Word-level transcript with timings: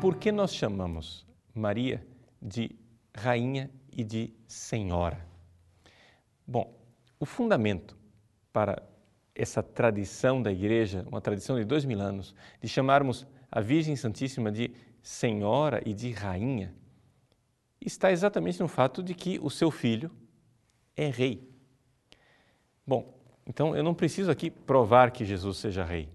Por 0.00 0.16
que 0.16 0.30
nós 0.30 0.54
chamamos 0.54 1.26
Maria 1.52 2.06
de 2.40 2.70
rainha 3.16 3.68
e 3.90 4.04
de 4.04 4.32
senhora? 4.46 5.26
Bom, 6.46 6.72
o 7.18 7.26
fundamento 7.26 7.98
para 8.52 8.80
essa 9.34 9.62
tradição 9.62 10.40
da 10.40 10.52
igreja, 10.52 11.04
uma 11.08 11.20
tradição 11.20 11.58
de 11.58 11.64
dois 11.64 11.84
mil 11.84 12.00
anos, 12.00 12.34
de 12.60 12.68
chamarmos 12.68 13.26
a 13.56 13.60
Virgem 13.62 13.96
Santíssima 13.96 14.52
de 14.52 14.70
senhora 15.00 15.80
e 15.86 15.94
de 15.94 16.10
rainha, 16.10 16.74
está 17.80 18.12
exatamente 18.12 18.60
no 18.60 18.68
fato 18.68 19.02
de 19.02 19.14
que 19.14 19.38
o 19.42 19.48
seu 19.48 19.70
filho 19.70 20.10
é 20.94 21.08
rei. 21.08 21.50
Bom, 22.86 23.18
então 23.46 23.74
eu 23.74 23.82
não 23.82 23.94
preciso 23.94 24.30
aqui 24.30 24.50
provar 24.50 25.10
que 25.10 25.24
Jesus 25.24 25.56
seja 25.56 25.86
rei. 25.86 26.10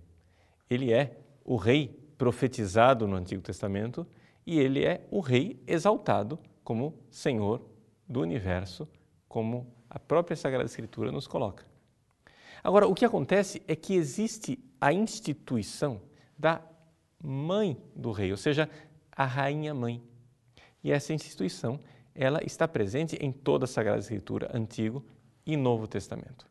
Ele 0.70 0.94
é 0.94 1.18
o 1.44 1.56
rei 1.56 1.88
profetizado 2.16 3.08
no 3.08 3.16
Antigo 3.16 3.42
Testamento 3.42 4.06
e 4.46 4.60
ele 4.60 4.86
é 4.86 5.08
o 5.10 5.20
rei 5.20 5.60
exaltado 5.66 6.38
como 6.64 6.94
Senhor 7.10 7.68
do 8.08 8.22
universo, 8.22 8.88
como 9.28 9.66
a 9.90 9.98
própria 9.98 10.38
Sagrada 10.38 10.66
Escritura 10.66 11.12
nos 11.12 11.26
coloca. 11.26 11.66
Agora, 12.64 12.88
o 12.88 12.94
que 12.94 13.04
acontece 13.04 13.64
é 13.68 13.76
que 13.76 13.96
existe 13.96 14.64
a 14.80 14.94
instituição 14.94 16.04
da 16.38 16.62
mãe 17.22 17.78
do 17.96 18.12
rei, 18.12 18.32
ou 18.32 18.38
seja, 18.38 18.70
a 19.12 19.26
rainha 19.26 19.74
mãe. 19.74 20.02
E 20.84 20.92
essa 20.92 21.14
instituição, 21.14 21.80
ela 22.16 22.44
está 22.44 22.68
presente 22.68 23.16
em 23.18 23.32
toda 23.32 23.66
a 23.66 23.68
Sagrada 23.68 24.00
Escritura, 24.00 24.50
Antigo 24.54 25.06
e 25.46 25.56
Novo 25.56 25.88
Testamento. 25.88 26.48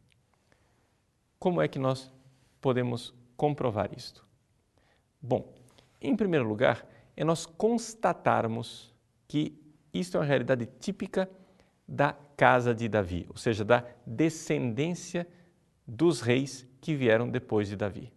Como 1.39 1.61
é 1.61 1.69
que 1.69 1.79
nós 1.79 2.13
podemos 2.61 3.15
comprovar 3.37 3.91
isto? 3.97 4.27
Bom, 5.21 5.53
em 6.01 6.15
primeiro 6.17 6.47
lugar, 6.47 6.87
é 7.17 7.25
nós 7.25 7.45
constatarmos 7.45 8.95
que 9.27 9.59
isto 9.93 10.17
é 10.17 10.21
uma 10.21 10.27
realidade 10.27 10.69
típica 10.79 11.29
da 11.87 12.13
casa 12.37 12.75
de 12.75 12.89
Davi, 12.89 13.27
ou 13.29 13.37
seja, 13.37 13.65
da 13.65 13.85
descendência 14.07 15.27
dos 15.87 16.21
reis 16.21 16.67
que 16.81 16.95
vieram 16.95 17.29
depois 17.29 17.69
de 17.69 17.77
Davi. 17.77 18.13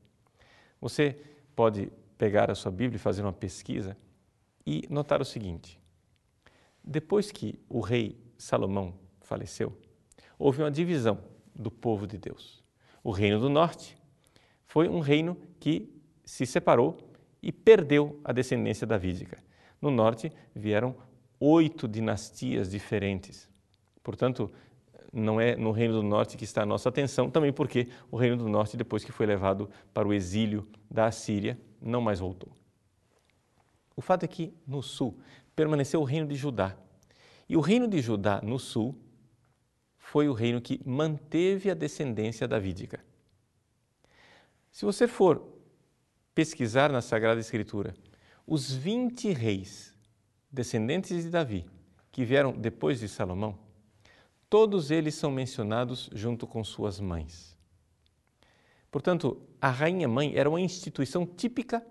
Você 0.80 1.20
pode 1.56 1.92
pegar 2.18 2.50
a 2.52 2.56
sua 2.56 2.72
Bíblia 2.72 2.98
e 2.98 3.00
fazer 3.00 3.22
uma 3.22 3.34
pesquisa 3.34 3.98
e 4.66 4.86
notar 4.90 5.22
o 5.22 5.26
seguinte: 5.26 5.80
depois 6.84 7.32
que 7.32 7.60
o 7.70 7.80
rei 7.80 8.18
Salomão 8.38 8.94
faleceu, 9.22 9.78
houve 10.38 10.62
uma 10.62 10.72
divisão 10.72 11.20
do 11.56 11.72
povo 11.72 12.06
de 12.08 12.18
Deus. 12.18 12.64
O 13.04 13.12
reino 13.12 13.40
do 13.40 13.50
norte 13.50 13.98
foi 14.66 14.88
um 14.88 15.00
reino 15.00 15.38
que 15.60 15.94
se 16.26 16.46
separou 16.46 16.98
e 17.42 17.52
perdeu 17.52 18.20
a 18.24 18.32
descendência 18.32 18.88
davídica. 18.88 19.38
No 19.82 19.92
norte 19.92 20.32
vieram 20.56 20.96
oito 21.40 21.88
dinastias 21.88 22.72
diferentes. 22.72 23.50
Portanto, 24.02 24.50
não 25.12 25.40
é 25.40 25.56
no 25.56 25.72
Reino 25.72 25.94
do 25.94 26.04
Norte 26.04 26.36
que 26.36 26.44
está 26.44 26.64
a 26.64 26.66
nossa 26.66 26.90
atenção, 26.90 27.30
também 27.30 27.54
porque 27.54 27.90
o 28.10 28.18
Reino 28.18 28.38
do 28.38 28.50
Norte, 28.50 28.76
depois 28.76 29.04
que 29.04 29.12
foi 29.12 29.26
levado 29.26 29.70
para 29.94 30.08
o 30.08 30.14
exílio 30.14 30.68
da 30.90 31.06
Assíria, 31.06 31.60
não 31.84 32.02
mais 32.02 32.20
voltou. 32.20 32.52
O 33.96 34.02
fato 34.02 34.24
é 34.24 34.28
que 34.28 34.54
no 34.66 34.82
sul 34.82 35.20
permaneceu 35.56 36.02
o 36.02 36.04
Reino 36.04 36.28
de 36.28 36.36
Judá. 36.36 36.76
E 37.48 37.56
o 37.56 37.62
Reino 37.62 37.88
de 37.88 38.02
Judá, 38.02 38.42
no 38.42 38.58
sul, 38.58 38.96
foi 39.98 40.28
o 40.28 40.34
reino 40.34 40.62
que 40.62 40.80
manteve 40.86 41.72
a 41.72 41.74
descendência 41.74 42.48
davídica. 42.48 43.04
Se 44.72 44.86
você 44.86 45.08
for 45.08 45.44
pesquisar 46.36 46.92
na 46.92 47.02
Sagrada 47.02 47.40
Escritura 47.40 47.96
os 48.46 48.72
20 48.72 49.32
reis 49.32 49.96
descendentes 50.52 51.24
de 51.24 51.30
Davi 51.30 51.66
que 52.12 52.26
vieram 52.26 52.52
depois 52.52 53.00
de 53.00 53.08
Salomão, 53.08 53.58
todos 54.50 54.92
eles 54.92 55.16
são 55.16 55.32
mencionados 55.32 56.10
junto 56.14 56.46
com 56.46 56.64
suas 56.64 57.00
mães. 57.00 57.58
Portanto, 58.94 59.42
a 59.60 59.72
rainha 59.72 60.08
mãe 60.08 60.36
era 60.36 60.48
uma 60.48 60.62
instituição 60.62 61.26
típica 61.26 61.84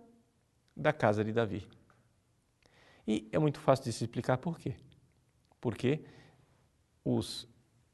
da 0.76 0.92
casa 0.92 1.24
de 1.24 1.32
Davi. 1.32 1.66
E 3.04 3.28
é 3.32 3.40
muito 3.40 3.58
fácil 3.58 3.86
de 3.86 3.92
se 3.92 4.04
explicar 4.04 4.38
por 4.38 4.56
quê. 4.56 4.76
Porque 5.60 6.04
os 7.04 7.48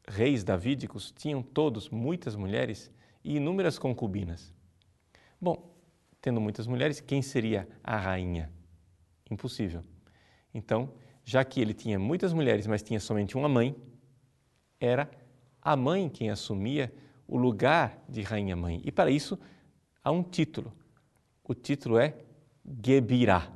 reis 0.06 0.44
davídicos 0.44 1.10
tinham 1.10 1.42
todos 1.42 1.88
muitas 1.88 2.36
mulheres 2.36 2.90
e 3.24 3.36
inúmeras 3.36 3.78
concubinas. 3.78 4.54
Bom, 5.40 5.74
tendo 6.20 6.38
muitas 6.38 6.66
mulheres, 6.66 7.00
quem 7.00 7.22
seria 7.22 7.66
a 7.82 7.96
rainha? 7.96 8.52
Impossível. 9.30 9.82
Então, 10.52 10.92
já 11.24 11.42
que 11.46 11.62
ele 11.62 11.72
tinha 11.72 11.98
muitas 11.98 12.34
mulheres, 12.34 12.66
mas 12.66 12.82
tinha 12.82 13.00
somente 13.00 13.38
uma 13.38 13.48
mãe, 13.48 13.74
era 14.78 15.10
a 15.62 15.74
mãe 15.74 16.10
quem 16.10 16.28
assumia 16.28 16.92
o 17.28 17.36
lugar 17.36 18.02
de 18.08 18.22
rainha-mãe. 18.22 18.80
E 18.82 18.90
para 18.90 19.10
isso 19.10 19.38
há 20.02 20.10
um 20.10 20.22
título. 20.22 20.72
O 21.44 21.54
título 21.54 21.98
é 21.98 22.16
Gebirá. 22.84 23.52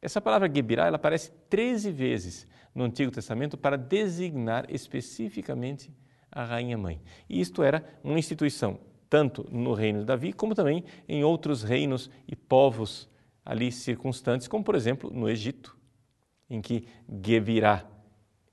Essa 0.00 0.20
palavra 0.20 0.52
Gebirá 0.54 0.86
ela 0.86 0.96
aparece 0.96 1.32
13 1.48 1.90
vezes 1.90 2.46
no 2.74 2.84
Antigo 2.84 3.10
Testamento 3.10 3.56
para 3.56 3.78
designar 3.78 4.66
especificamente 4.68 5.90
a 6.30 6.44
rainha-mãe. 6.44 7.00
E 7.28 7.40
isto 7.40 7.62
era 7.62 7.82
uma 8.02 8.18
instituição 8.18 8.78
tanto 9.08 9.48
no 9.50 9.72
reino 9.72 10.00
de 10.00 10.06
Davi, 10.06 10.32
como 10.32 10.54
também 10.54 10.84
em 11.08 11.22
outros 11.22 11.62
reinos 11.62 12.10
e 12.26 12.34
povos 12.34 13.08
ali 13.44 13.70
circunstantes, 13.70 14.48
como 14.48 14.64
por 14.64 14.74
exemplo 14.74 15.08
no 15.10 15.28
Egito, 15.28 15.78
em 16.50 16.60
que 16.60 16.86
Gevirá, 17.24 17.86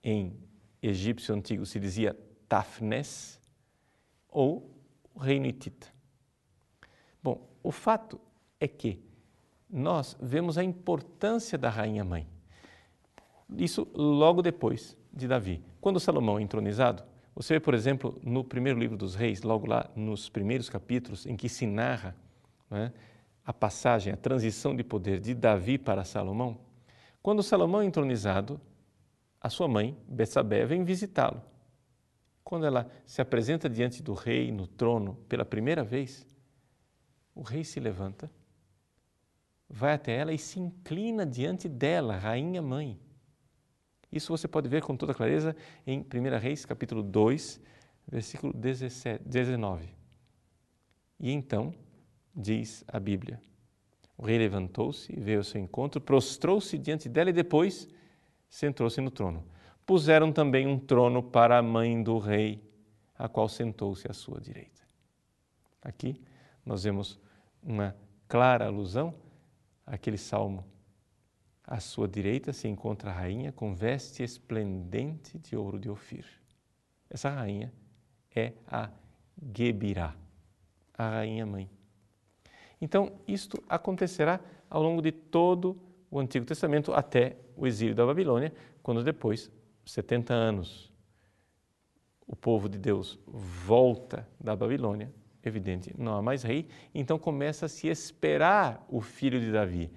em 0.03 0.38
egípcio 0.81 1.34
antigo, 1.34 1.66
se 1.66 1.80
dizia 1.80 2.16
Tafnes, 2.48 3.41
ou 4.31 4.72
hitita. 5.25 5.88
Bom, 7.22 7.47
o 7.62 7.72
fato 7.72 8.19
é 8.59 8.68
que 8.68 9.03
nós 9.69 10.18
vemos 10.22 10.58
a 10.58 10.64
importância 10.64 11.58
da 11.58 11.69
rainha-mãe. 11.69 12.28
Isso 13.58 13.88
logo 13.94 14.42
depois 14.42 14.97
de 15.14 15.28
Davi. 15.28 15.64
Quando 15.80 16.00
Salomão 16.00 16.40
é 16.40 16.42
entronizado, 16.42 17.03
você 17.36 17.56
vê, 17.56 17.59
por 17.59 17.74
exemplo, 17.74 18.18
no 18.24 18.44
primeiro 18.44 18.80
livro 18.80 18.97
dos 18.97 19.16
Reis, 19.16 19.42
logo 19.42 19.68
lá 19.68 19.90
nos 19.96 20.30
primeiros 20.30 20.69
capítulos, 20.69 21.25
em 21.25 21.36
que 21.36 21.48
se 21.48 21.66
narra 21.66 22.16
né, 22.69 22.92
a 23.46 23.53
passagem, 23.53 24.12
a 24.12 24.18
transição 24.18 24.75
de 24.75 24.84
poder 24.84 25.19
de 25.19 25.34
Davi 25.34 25.78
para 25.78 26.03
Salomão. 26.03 26.58
Quando 27.22 27.44
Salomão 27.44 27.81
é 27.81 27.86
entronizado, 27.86 28.59
a 29.40 29.50
sua 29.50 29.68
mãe, 29.68 29.98
Betsabé, 30.08 30.66
vem 30.66 30.84
visitá-lo. 30.84 31.42
Quando 32.44 32.66
ela 32.66 32.90
se 33.06 33.22
apresenta 33.22 33.69
diante 33.69 34.02
do 34.02 34.13
rei 34.13 34.52
no 34.52 34.68
trono 34.68 35.16
pela 35.28 35.46
primeira 35.46 35.84
vez, 35.84 36.25
o 37.34 37.41
rei 37.41 37.63
se 37.63 37.79
levanta, 37.79 38.31
vai 39.69 39.94
até 39.94 40.16
ela 40.16 40.34
e 40.34 40.38
se 40.38 40.59
inclina 40.59 41.25
diante 41.25 41.69
dela, 41.69 42.18
rainha 42.18 42.62
mãe. 42.62 43.00
Isso 44.12 44.35
você 44.35 44.47
pode 44.47 44.68
ver 44.68 44.84
com 44.84 44.97
toda 44.97 45.13
clareza 45.13 45.56
em 45.88 46.00
1 46.01 46.40
Reis, 46.40 46.66
capítulo 46.66 47.01
2, 47.01 47.62
versículo 48.07 48.51
17, 48.53 49.24
19. 49.24 49.88
E 51.18 51.31
então, 51.31 51.74
diz 52.35 52.84
a 52.88 53.00
Bíblia, 53.00 53.41
o 54.18 54.25
rei 54.25 54.38
levantou-se, 54.38 55.13
veio 55.18 55.38
ao 55.40 55.44
seu 55.44 55.62
encontro, 55.62 56.01
prostrou-se 56.01 56.77
diante 56.77 57.07
dela 57.07 57.30
e 57.30 57.33
depois 57.33 57.88
sentou-se 58.50 59.00
no 59.00 59.10
trono. 59.10 59.45
Puseram 59.86 60.31
também 60.31 60.68
um 60.68 60.80
trono 60.80 61.22
para 61.22 61.57
a 61.57 61.62
mãe 61.62 62.01
do 62.01 62.18
rei, 62.18 62.63
a 63.18 63.28
qual 63.28 63.48
sentou-se 63.50 64.10
à 64.10 64.13
sua 64.13 64.39
direita. 64.39 64.81
Aqui 65.81 66.22
nós 66.66 66.83
vemos 66.83 67.19
uma 67.62 67.95
clara 68.28 68.66
alusão 68.66 69.13
àquele 69.86 70.18
salmo 70.18 70.66
à 71.72 71.80
sua 71.80 72.06
direita 72.06 72.51
se 72.51 72.68
encontra 72.68 73.10
a 73.10 73.13
rainha 73.13 73.50
com 73.54 73.74
veste 73.74 74.22
esplendente 74.22 75.39
de 75.39 75.56
ouro 75.56 75.80
de 75.80 75.89
Ofir. 75.89 76.25
Essa 77.10 77.30
rainha 77.30 77.72
é 78.36 78.51
a 78.68 78.89
Gebirá, 79.56 80.13
a 80.94 81.10
rainha 81.12 81.45
mãe. 81.45 81.69
Então, 82.81 83.13
isto 83.25 83.63
acontecerá 83.69 84.42
ao 84.69 84.83
longo 84.83 85.01
de 85.01 85.13
todo 85.13 85.81
o 86.10 86.19
Antigo 86.19 86.45
Testamento 86.45 86.92
até 86.94 87.38
o 87.56 87.66
exílio 87.66 87.95
da 87.95 88.06
Babilônia, 88.06 88.54
quando 88.83 89.01
depois, 89.01 89.50
70 89.92 90.34
anos, 90.34 90.90
o 92.26 92.34
povo 92.34 92.70
de 92.70 92.78
Deus 92.78 93.20
volta 93.28 94.26
da 94.40 94.56
Babilônia 94.56 95.14
evidente, 95.44 95.94
não 95.98 96.16
há 96.16 96.22
mais 96.22 96.44
rei, 96.44 96.70
então 96.94 97.20
começa 97.20 97.66
a 97.66 97.70
se 97.70 97.88
esperar 97.88 98.86
o 98.88 99.02
filho 99.02 99.40
de 99.42 99.52
Davi, 99.52 99.92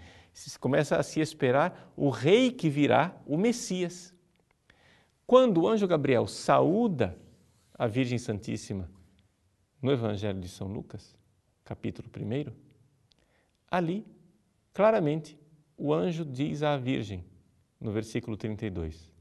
começa 0.58 0.96
a 0.96 1.02
se 1.02 1.20
esperar 1.20 1.92
o 1.96 2.10
rei 2.10 2.50
que 2.50 2.68
virá, 2.68 3.14
o 3.24 3.36
Messias. 3.36 4.12
Quando 5.26 5.62
o 5.62 5.68
anjo 5.68 5.86
Gabriel 5.86 6.26
saúda 6.26 7.16
a 7.78 7.86
Virgem 7.86 8.18
Santíssima 8.18 8.90
no 9.80 9.92
Evangelho 9.92 10.40
de 10.40 10.48
São 10.48 10.66
Lucas, 10.66 11.16
capítulo 11.64 12.08
1, 12.08 12.52
ali, 13.70 14.04
claramente, 14.72 15.38
o 15.76 15.94
anjo 15.94 16.24
diz 16.24 16.64
à 16.64 16.76
Virgem, 16.76 17.24
no 17.78 17.92
versículo 17.92 18.36
32, 18.36 19.13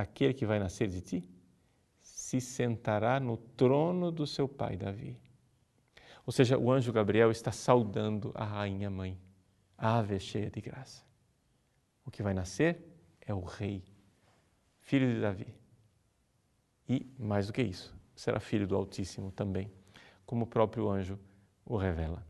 Aquele 0.00 0.32
que 0.32 0.46
vai 0.46 0.58
nascer 0.58 0.88
de 0.88 1.02
ti 1.02 1.28
se 2.00 2.40
sentará 2.40 3.20
no 3.20 3.36
trono 3.36 4.10
do 4.10 4.26
seu 4.26 4.48
pai 4.48 4.76
Davi. 4.76 5.20
Ou 6.24 6.32
seja, 6.32 6.56
o 6.56 6.72
anjo 6.72 6.90
Gabriel 6.90 7.30
está 7.30 7.52
saudando 7.52 8.32
a 8.34 8.44
rainha 8.44 8.88
mãe, 8.88 9.20
a 9.76 9.98
ave 9.98 10.18
cheia 10.18 10.50
de 10.50 10.60
graça. 10.60 11.04
O 12.04 12.10
que 12.10 12.22
vai 12.22 12.32
nascer 12.32 12.82
é 13.20 13.34
o 13.34 13.40
rei, 13.40 13.84
filho 14.80 15.12
de 15.12 15.20
Davi. 15.20 15.54
E, 16.88 17.06
mais 17.18 17.48
do 17.48 17.52
que 17.52 17.62
isso, 17.62 17.94
será 18.16 18.40
filho 18.40 18.66
do 18.66 18.76
Altíssimo 18.76 19.30
também, 19.30 19.70
como 20.24 20.44
o 20.44 20.48
próprio 20.48 20.88
anjo 20.88 21.18
o 21.64 21.76
revela. 21.76 22.24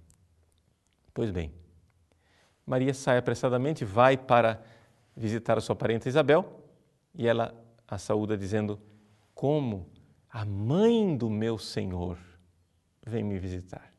Pois 1.15 1.31
bem, 1.31 1.53
Maria 2.67 2.93
sai 2.93 3.19
apressadamente, 3.19 3.85
vai 3.85 4.17
para 4.17 4.61
visitar 5.17 5.57
a 5.57 5.61
sua 5.61 5.77
parente 5.77 6.09
Isabel 6.09 6.60
e 7.15 7.27
ela 7.27 7.55
a 7.87 7.99
saúda 7.99 8.37
dizendo: 8.37 8.81
como 9.35 9.89
a 10.29 10.45
mãe 10.45 11.17
do 11.17 11.29
meu 11.29 11.59
Senhor 11.59 12.19
vem 13.05 13.25
me 13.25 13.39
visitar. 13.39 13.93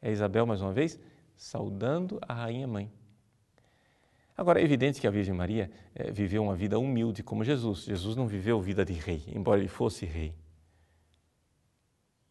É 0.00 0.10
Isabel, 0.10 0.44
mais 0.46 0.60
uma 0.60 0.72
vez, 0.72 0.98
saudando 1.36 2.18
a 2.22 2.34
rainha 2.34 2.66
mãe. 2.66 2.90
Agora, 4.36 4.60
é 4.60 4.64
evidente 4.64 5.00
que 5.00 5.06
a 5.06 5.10
Virgem 5.10 5.34
Maria 5.34 5.70
é, 5.94 6.10
viveu 6.10 6.42
uma 6.42 6.56
vida 6.56 6.78
humilde 6.78 7.22
como 7.22 7.44
Jesus. 7.44 7.84
Jesus 7.84 8.16
não 8.16 8.26
viveu 8.26 8.60
vida 8.60 8.84
de 8.84 8.94
rei, 8.94 9.22
embora 9.28 9.60
ele 9.60 9.68
fosse 9.68 10.04
rei. 10.04 10.34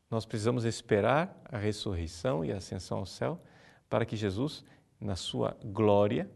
Nós 0.09 0.25
precisamos 0.25 0.65
esperar 0.65 1.41
a 1.45 1.57
ressurreição 1.57 2.43
e 2.43 2.51
a 2.51 2.57
ascensão 2.57 2.97
ao 2.97 3.05
céu 3.05 3.41
para 3.89 4.05
que 4.05 4.17
Jesus, 4.17 4.65
na 4.99 5.15
sua 5.15 5.55
glória, 5.63 6.29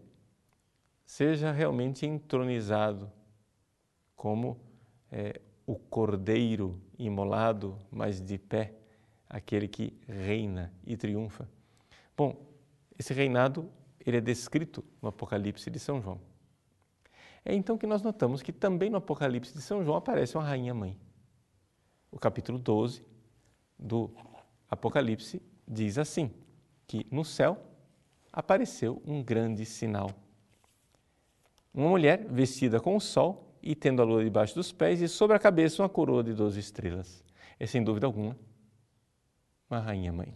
seja 1.03 1.51
realmente 1.51 2.05
entronizado 2.05 3.11
como 4.25 4.57
é, 5.11 5.39
o 5.67 5.75
cordeiro 5.75 6.81
imolado, 6.97 7.77
mas 7.91 8.19
de 8.19 8.39
pé, 8.39 8.73
aquele 9.29 9.67
que 9.67 9.93
reina 10.07 10.73
e 10.83 10.97
triunfa. 10.97 11.47
Bom, 12.17 12.35
esse 12.97 13.13
reinado 13.13 13.69
ele 14.03 14.17
é 14.17 14.21
descrito 14.21 14.83
no 14.99 15.09
Apocalipse 15.09 15.69
de 15.69 15.77
São 15.77 16.01
João. 16.01 16.19
É 17.45 17.53
então 17.53 17.77
que 17.77 17.85
nós 17.85 18.01
notamos 18.01 18.41
que 18.41 18.51
também 18.51 18.89
no 18.89 18.97
Apocalipse 18.97 19.53
de 19.53 19.61
São 19.61 19.83
João 19.83 19.95
aparece 19.95 20.35
uma 20.35 20.43
rainha 20.43 20.73
mãe. 20.73 20.97
O 22.11 22.17
capítulo 22.17 22.57
12 22.57 23.05
do 23.77 24.09
Apocalipse 24.67 25.39
diz 25.67 25.99
assim: 25.99 26.31
que 26.87 27.05
no 27.11 27.23
céu 27.23 27.63
apareceu 28.33 29.03
um 29.05 29.21
grande 29.21 29.65
sinal. 29.67 30.09
Uma 31.71 31.89
mulher 31.89 32.25
vestida 32.27 32.79
com 32.79 32.95
o 32.95 32.99
sol 32.99 33.44
e 33.65 33.73
tendo 33.73 34.01
a 34.01 34.05
lua 34.05 34.23
debaixo 34.23 34.53
dos 34.53 34.71
pés 34.71 35.01
e 35.01 35.07
sobre 35.07 35.35
a 35.35 35.39
cabeça 35.39 35.81
uma 35.81 35.89
coroa 35.89 36.23
de 36.23 36.33
doze 36.33 36.59
estrelas. 36.59 37.23
É 37.59 37.65
sem 37.65 37.83
dúvida 37.83 38.05
alguma 38.05 38.37
uma 39.67 39.79
rainha 39.79 40.13
mãe. 40.13 40.31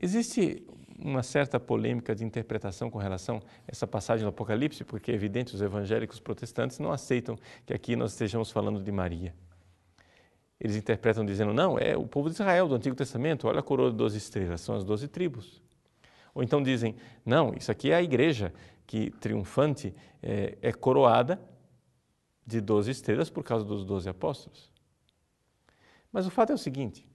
Existe 0.00 0.66
uma 0.98 1.22
certa 1.22 1.60
polêmica 1.60 2.14
de 2.14 2.24
interpretação 2.24 2.90
com 2.90 2.98
relação 2.98 3.36
a 3.36 3.40
essa 3.68 3.86
passagem 3.86 4.24
do 4.24 4.30
Apocalipse, 4.30 4.82
porque 4.84 5.10
é 5.10 5.14
evidente 5.14 5.54
os 5.54 5.60
evangélicos 5.60 6.18
protestantes 6.18 6.78
não 6.78 6.90
aceitam 6.90 7.36
que 7.66 7.74
aqui 7.74 7.94
nós 7.94 8.12
estejamos 8.12 8.50
falando 8.50 8.82
de 8.82 8.90
Maria. 8.90 9.34
Eles 10.58 10.76
interpretam 10.76 11.24
dizendo, 11.24 11.52
não, 11.52 11.78
é 11.78 11.94
o 11.94 12.06
povo 12.06 12.30
de 12.30 12.34
Israel 12.34 12.66
do 12.66 12.74
Antigo 12.74 12.96
Testamento, 12.96 13.46
olha 13.46 13.60
a 13.60 13.62
coroa 13.62 13.90
de 13.90 13.96
doze 13.98 14.16
estrelas, 14.16 14.62
são 14.62 14.74
as 14.74 14.84
doze 14.84 15.06
tribos. 15.06 15.62
Ou 16.34 16.42
então 16.42 16.62
dizem, 16.62 16.96
não, 17.24 17.52
isso 17.54 17.70
aqui 17.70 17.90
é 17.90 17.96
a 17.96 18.02
igreja 18.02 18.52
que 18.86 19.10
triunfante 19.10 19.94
é, 20.22 20.56
é 20.62 20.72
coroada 20.72 21.38
de 22.46 22.60
12 22.60 22.90
estrelas 22.90 23.28
por 23.28 23.42
causa 23.42 23.64
dos 23.64 23.84
12 23.84 24.08
apóstolos. 24.08 24.70
Mas 26.12 26.26
o 26.26 26.30
fato 26.30 26.52
é 26.52 26.54
o 26.54 26.58
seguinte: 26.58 27.06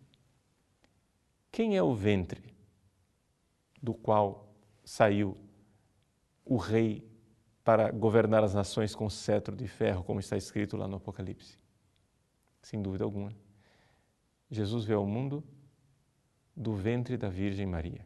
quem 1.51 1.78
é 1.78 1.81
o 1.81 1.94
ventre 1.94 2.54
do 3.81 3.94
qual 3.94 4.54
saiu 4.83 5.38
o 6.44 6.57
rei 6.57 7.10
para 7.63 7.92
governar 7.92 8.44
as 8.44 8.54
nações 8.54 8.94
com 8.94 9.10
cetro 9.10 9.56
de 9.56 9.68
ferro, 9.68 10.04
como 10.04 10.19
está 10.19 10.36
escrito 10.36 10.75
lá 10.75 10.88
no 10.88 10.98
Apocalipse? 10.98 11.57
Sem 12.62 12.81
dúvida 12.81 13.04
alguma. 13.04 13.34
Jesus 14.50 14.84
veio 14.84 15.00
ao 15.00 15.06
mundo 15.06 15.44
do 16.56 16.75
ventre 16.75 17.18
da 17.18 17.30
Virgem 17.30 17.66
Maria. 17.66 18.06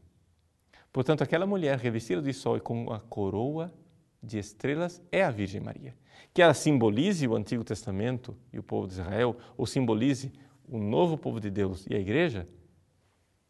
Portanto, 0.94 1.24
aquela 1.24 1.46
mulher 1.46 1.78
revestida 1.78 2.22
de 2.22 2.32
sol 2.32 2.56
e 2.56 2.62
com 2.62 2.94
a 2.94 3.00
coroa 3.00 3.74
de 4.22 4.38
estrelas 4.38 5.02
é 5.12 5.24
a 5.24 5.32
Virgem 5.32 5.62
Maria. 5.62 5.96
Que 6.34 6.42
ela 6.42 6.54
simbolize 6.54 7.28
o 7.28 7.36
Antigo 7.36 7.64
Testamento 7.64 8.36
e 8.52 8.60
o 8.60 8.64
povo 8.64 8.88
de 8.88 8.94
Israel, 8.94 9.38
ou 9.58 9.66
simbolize 9.66 10.32
o 10.68 10.78
novo 10.78 11.18
povo 11.18 11.40
de 11.40 11.50
Deus 11.50 11.86
e 11.90 11.96
a 11.96 12.00
igreja, 12.00 12.48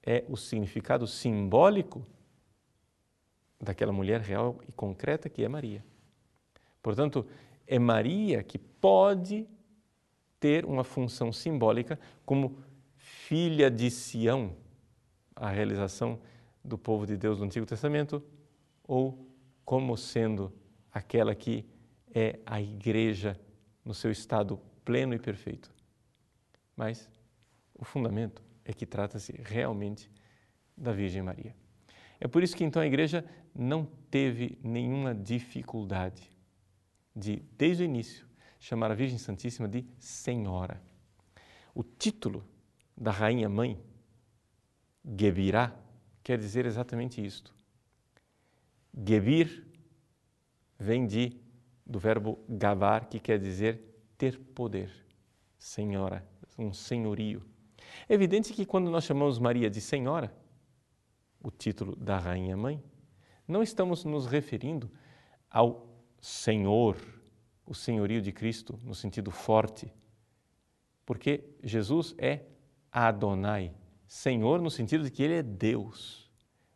é 0.03 0.23
o 0.29 0.37
significado 0.37 1.07
simbólico 1.07 2.05
daquela 3.59 3.91
mulher 3.91 4.21
real 4.21 4.59
e 4.67 4.71
concreta 4.71 5.29
que 5.29 5.43
é 5.43 5.47
Maria. 5.47 5.83
Portanto, 6.81 7.25
é 7.65 7.79
Maria 7.79 8.43
que 8.43 8.57
pode 8.57 9.47
ter 10.39 10.65
uma 10.65 10.83
função 10.83 11.31
simbólica 11.31 11.99
como 12.25 12.59
filha 12.95 13.71
de 13.71 13.89
Sião, 13.89 14.55
a 15.35 15.49
realização 15.49 16.19
do 16.63 16.77
povo 16.77 17.05
de 17.05 17.17
Deus 17.17 17.39
do 17.39 17.43
Antigo 17.43 17.65
Testamento, 17.65 18.23
ou 18.87 19.27
como 19.65 19.97
sendo 19.97 20.53
aquela 20.91 21.35
que 21.35 21.65
é 22.13 22.39
a 22.45 22.61
igreja 22.61 23.37
no 23.83 23.93
seu 23.93 24.11
estado 24.11 24.57
pleno 24.85 25.13
e 25.13 25.19
perfeito. 25.19 25.73
Mas 26.77 27.09
o 27.73 27.83
fundamento 27.83 28.43
é 28.63 28.71
que 28.71 28.85
trata-se 28.85 29.33
realmente 29.43 30.09
da 30.77 30.93
Virgem 30.93 31.21
Maria. 31.21 31.55
É 32.19 32.27
por 32.27 32.43
isso 32.43 32.55
que 32.55 32.63
então 32.63 32.81
a 32.81 32.87
igreja 32.87 33.25
não 33.53 33.85
teve 34.09 34.57
nenhuma 34.63 35.13
dificuldade 35.13 36.29
de, 37.15 37.37
desde 37.57 37.83
o 37.83 37.85
início, 37.85 38.25
chamar 38.59 38.91
a 38.91 38.95
Virgem 38.95 39.17
Santíssima 39.17 39.67
de 39.67 39.85
Senhora. 39.97 40.81
O 41.73 41.83
título 41.83 42.45
da 42.95 43.11
Rainha 43.11 43.49
Mãe, 43.49 43.79
Gebirá, 45.03 45.75
quer 46.23 46.37
dizer 46.37 46.65
exatamente 46.65 47.23
isto. 47.23 47.53
Gebir 48.95 49.65
vem 50.79 51.05
de, 51.05 51.37
do 51.85 51.99
verbo 51.99 52.39
gavar, 52.47 53.07
que 53.09 53.19
quer 53.19 53.37
dizer 53.39 53.81
ter 54.17 54.39
poder, 54.39 54.91
senhora, 55.57 56.25
um 56.57 56.71
senhorio. 56.71 57.45
É 58.07 58.13
evidente 58.13 58.53
que 58.53 58.65
quando 58.65 58.89
nós 58.89 59.03
chamamos 59.03 59.37
Maria 59.37 59.69
de 59.69 59.81
senhora, 59.81 60.33
o 61.41 61.51
título 61.51 61.95
da 61.95 62.17
rainha 62.17 62.55
mãe, 62.55 62.81
não 63.47 63.61
estamos 63.61 64.05
nos 64.05 64.25
referindo 64.25 64.89
ao 65.49 65.87
Senhor, 66.19 66.97
o 67.65 67.73
senhorio 67.73 68.21
de 68.21 68.31
Cristo 68.31 68.79
no 68.83 68.95
sentido 68.95 69.29
forte, 69.29 69.93
porque 71.05 71.43
Jesus 71.63 72.15
é 72.17 72.45
Adonai, 72.91 73.75
Senhor 74.07 74.61
no 74.61 74.71
sentido 74.71 75.03
de 75.03 75.11
que 75.11 75.21
ele 75.21 75.35
é 75.35 75.43
Deus. 75.43 76.31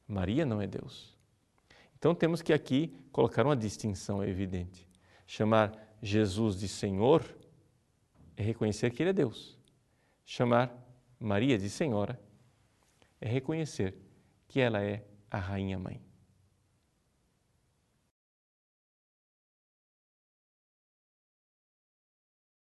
Maria 0.07 0.45
não 0.45 0.61
é 0.61 0.67
Deus. 0.67 1.18
Então 1.99 2.15
temos 2.15 2.41
que 2.41 2.53
aqui 2.53 2.91
colocar 3.11 3.45
uma 3.45 3.55
distinção 3.55 4.23
evidente. 4.23 4.87
Chamar 5.27 5.77
Jesus 6.01 6.57
de 6.57 6.67
Senhor 6.67 7.23
é 8.35 8.41
reconhecer 8.41 8.89
que 8.91 9.03
Ele 9.03 9.09
é 9.09 9.13
Deus. 9.13 9.59
Chamar 10.25 10.73
Maria 11.19 11.57
de 11.57 11.69
Senhora 11.69 12.19
é 13.19 13.27
reconhecer 13.27 13.95
que 14.47 14.61
ela 14.61 14.81
é 14.81 15.05
a 15.29 15.37
Rainha 15.37 15.77
Mãe. 15.77 16.01